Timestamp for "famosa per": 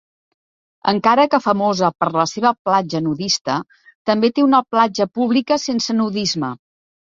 1.43-2.07